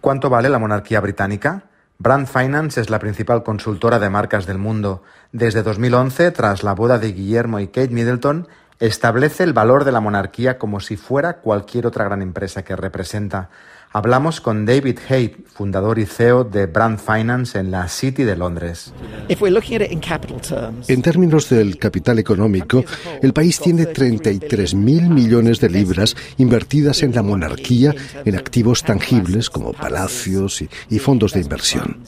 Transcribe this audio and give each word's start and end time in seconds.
¿Cuánto 0.00 0.30
vale 0.30 0.50
la 0.50 0.58
monarquía 0.58 1.00
británica? 1.00 1.64
Brand 1.98 2.26
Finance 2.26 2.80
es 2.80 2.90
la 2.90 2.98
principal 2.98 3.42
consultora 3.42 3.98
de 3.98 4.10
marcas 4.10 4.46
del 4.46 4.58
mundo. 4.58 5.02
Desde 5.32 5.62
2011, 5.62 6.30
tras 6.32 6.62
la 6.62 6.74
boda 6.74 6.98
de 6.98 7.12
Guillermo 7.12 7.58
y 7.60 7.68
Kate 7.68 7.88
Middleton, 7.88 8.46
establece 8.78 9.42
el 9.42 9.54
valor 9.54 9.84
de 9.84 9.92
la 9.92 10.00
monarquía 10.00 10.58
como 10.58 10.80
si 10.80 10.96
fuera 10.96 11.38
cualquier 11.38 11.86
otra 11.86 12.04
gran 12.04 12.20
empresa 12.20 12.62
que 12.62 12.76
representa. 12.76 13.48
Hablamos 13.96 14.42
con 14.42 14.66
David 14.66 14.98
Haight, 15.08 15.46
fundador 15.46 15.98
y 15.98 16.04
CEO 16.04 16.44
de 16.44 16.66
Brand 16.66 16.98
Finance 16.98 17.58
en 17.58 17.70
la 17.70 17.88
City 17.88 18.24
de 18.24 18.36
Londres. 18.36 18.92
En 20.86 21.00
términos 21.00 21.48
del 21.48 21.78
capital 21.78 22.18
económico, 22.18 22.84
el 23.22 23.32
país 23.32 23.58
tiene 23.58 23.84
33.000 23.84 25.08
millones 25.08 25.60
de 25.60 25.70
libras 25.70 26.14
invertidas 26.36 27.02
en 27.02 27.14
la 27.14 27.22
monarquía 27.22 27.94
en 28.26 28.36
activos 28.36 28.82
tangibles 28.82 29.48
como 29.48 29.72
palacios 29.72 30.60
y, 30.60 30.98
fondos 30.98 31.32
de 31.32 31.40
inversión. 31.40 32.00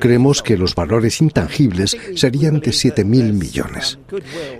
Creemos 0.00 0.42
que 0.42 0.56
los 0.56 0.74
valores 0.74 1.20
intangibles 1.20 1.96
serían 2.16 2.58
de 2.58 2.72
7.000 2.72 3.04
millones. 3.32 3.96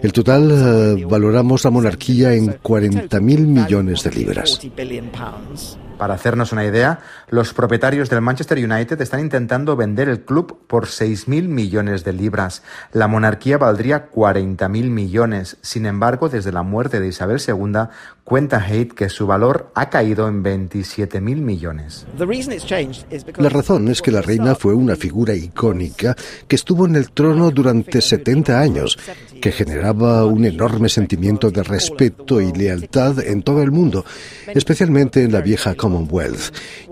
El 0.00 0.12
total 0.12 0.48
eh, 0.52 1.06
valoramos 1.06 1.64
la 1.64 1.70
monarquía 1.70 2.34
en 2.34 2.56
40.000 2.60 3.20
millones 3.20 4.04
de 4.04 4.12
libras. 4.12 4.60
Para 5.98 6.14
hacernos 6.14 6.51
una 6.52 6.64
idea, 6.64 7.00
los 7.28 7.52
propietarios 7.54 8.10
del 8.10 8.20
Manchester 8.20 8.58
United 8.58 9.00
están 9.00 9.20
intentando 9.20 9.76
vender 9.76 10.08
el 10.08 10.20
club 10.20 10.66
por 10.66 10.86
6.000 10.86 11.48
millones 11.48 12.04
de 12.04 12.12
libras. 12.12 12.62
La 12.92 13.08
monarquía 13.08 13.58
valdría 13.58 14.10
40.000 14.10 14.90
millones. 14.90 15.56
Sin 15.62 15.86
embargo, 15.86 16.28
desde 16.28 16.52
la 16.52 16.62
muerte 16.62 17.00
de 17.00 17.08
Isabel 17.08 17.40
II, 17.46 17.88
cuenta 18.24 18.58
Haidt 18.58 18.92
que 18.92 19.08
su 19.08 19.26
valor 19.26 19.70
ha 19.74 19.90
caído 19.90 20.28
en 20.28 20.44
27.000 20.44 21.20
millones. 21.20 22.06
La 23.36 23.48
razón 23.48 23.88
es 23.88 24.02
que 24.02 24.10
la 24.10 24.22
reina 24.22 24.54
fue 24.54 24.74
una 24.74 24.96
figura 24.96 25.34
icónica 25.34 26.14
que 26.46 26.56
estuvo 26.56 26.86
en 26.86 26.96
el 26.96 27.10
trono 27.10 27.50
durante 27.50 28.00
70 28.00 28.60
años, 28.60 28.98
que 29.40 29.52
generaba 29.52 30.24
un 30.26 30.44
enorme 30.44 30.88
sentimiento 30.88 31.50
de 31.50 31.62
respeto 31.62 32.40
y 32.40 32.52
lealtad 32.52 33.18
en 33.20 33.42
todo 33.42 33.62
el 33.62 33.70
mundo, 33.70 34.04
especialmente 34.48 35.22
en 35.24 35.32
la 35.32 35.40
vieja 35.40 35.74
Commonwealth 35.74 36.41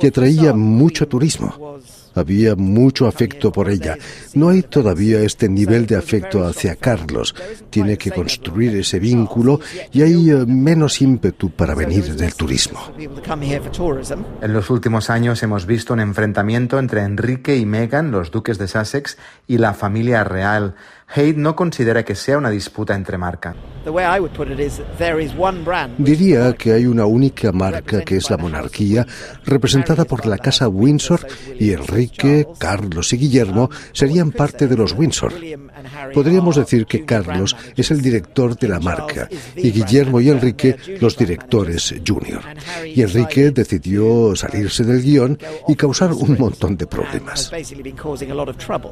y 0.01 0.07
atraía 0.07 0.53
mucho 0.53 1.09
turismo. 1.09 1.79
Había 2.15 2.57
mucho 2.57 3.07
afecto 3.07 3.53
por 3.53 3.71
ella. 3.71 3.97
No 4.35 4.49
hay 4.49 4.63
todavía 4.63 5.21
este 5.21 5.49
nivel 5.49 5.87
de 5.87 5.97
afecto 5.97 6.45
hacia 6.45 6.77
Carlos. 6.77 7.35
Tiene 7.71 7.97
que 7.97 8.11
construir 8.11 8.77
ese 8.77 8.99
vínculo 8.99 9.61
y 9.93 10.03
hay 10.03 10.31
eh, 10.31 10.45
menos 10.47 11.01
ímpetu 11.01 11.51
para 11.51 11.75
venir 11.75 12.15
del 12.17 12.35
turismo. 12.35 12.81
En 14.43 14.53
los 14.53 14.71
últimos 14.71 15.11
años 15.11 15.43
hemos 15.43 15.67
visto 15.67 15.93
un 15.93 16.01
enfrentamiento 16.01 16.79
entre 16.79 17.03
Enrique 17.03 17.57
y 17.57 17.67
Meghan, 17.67 18.11
los 18.11 18.31
duques 18.31 18.59
de 18.59 18.69
Sussex, 18.69 19.17
y 19.47 19.59
la 19.59 19.75
familia 19.75 20.25
real. 20.25 20.75
Haidt 21.13 21.37
no 21.37 21.57
considera 21.57 22.05
que 22.05 22.15
sea 22.15 22.39
una 22.39 22.51
disputa 22.51 22.95
entre 22.95 23.19
marcas. 23.19 23.57
Diría 25.99 26.53
que 26.53 26.73
hay 26.73 26.87
una 26.87 27.07
única 27.07 27.51
marca 27.51 28.03
que 28.03 28.17
es 28.17 28.31
la 28.31 28.37
monarquía, 28.37 29.07
representada 29.45 30.05
por 30.05 30.27
la 30.27 30.39
casa 30.39 30.69
Windsor, 30.69 31.27
y 31.59 31.73
Enrique, 31.73 32.00
Carlos 32.59 33.13
y 33.13 33.17
Guillermo 33.17 33.71
serían 33.93 34.33
parte 34.33 34.67
de 34.67 34.77
los 34.77 34.93
Windsor. 34.93 35.33
Podríamos 36.15 36.57
decir 36.57 36.87
que 36.87 37.05
Carlos 37.05 37.57
es 37.77 37.91
el 37.91 38.03
director 38.03 38.57
de 38.57 38.69
la 38.69 38.81
marca 38.81 39.29
y 39.57 39.71
Guillermo 39.71 40.21
y 40.21 40.31
Enrique 40.31 40.77
los 41.01 41.17
directores 41.17 41.95
junior. 42.07 42.43
Y 42.85 43.03
Enrique 43.03 43.51
decidió 43.51 44.35
salirse 44.37 44.85
del 44.85 45.03
guion 45.03 45.39
y 45.69 45.75
causar 45.77 46.13
un 46.13 46.37
montón 46.39 46.77
de 46.77 46.87
problemas. 46.87 47.51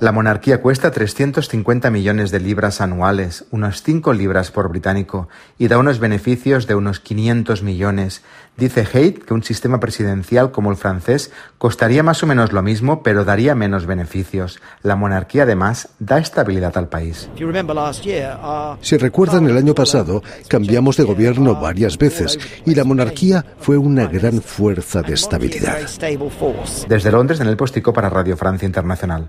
La 0.01 0.13
monarquía 0.13 0.61
cuesta 0.61 0.91
350 0.91 1.91
millones 1.91 2.31
de 2.31 2.41
libras 2.41 2.81
anuales, 2.81 3.45
unos 3.51 3.83
5 3.83 4.13
libras 4.13 4.51
por 4.51 4.69
británico, 4.69 5.29
y 5.59 5.69
da 5.69 5.79
unos 5.79 5.99
beneficios 5.99 6.67
de 6.67 6.75
unos 6.75 7.01
500 7.01 7.63
millones. 7.63 8.23
Dice 8.57 8.87
Haidt 8.93 9.25
que 9.25 9.35
un 9.35 9.43
sistema 9.43 9.81
presidencial 9.81 10.51
como 10.51 10.71
el 10.71 10.77
francés 10.77 11.31
costaría 11.59 12.03
más 12.03 12.23
o 12.23 12.27
menos 12.27 12.53
lo 12.53 12.63
mismo, 12.99 13.03
pero 13.03 13.25
daría 13.25 13.55
menos 13.55 13.87
beneficios. 13.87 14.61
La 14.83 14.97
monarquía, 14.97 15.45
además, 15.45 15.89
da 15.99 16.19
estabilidad 16.19 16.77
al 16.77 16.89
país. 16.89 17.29
Si 18.81 18.97
recuerdan, 18.97 19.49
el 19.49 19.57
año 19.57 19.75
pasado 19.75 20.23
cambiamos 20.49 20.97
de 20.97 21.05
gobierno 21.05 21.55
varias 21.61 21.99
veces 21.99 22.39
y 22.67 22.75
la 22.75 22.85
monarquía 22.85 23.45
fue 23.59 23.77
una 23.77 24.07
gran 24.07 24.41
fuerza 24.43 25.03
de 25.03 25.15
estabilidad. 25.15 25.79
Desde 26.89 27.13
Londres, 27.13 27.41
en 27.41 27.49
el 27.49 27.57
Postico 27.57 27.93
para 27.93 28.09
Radio 28.09 28.37
Francia 28.37 28.67
Internacional. 28.67 29.29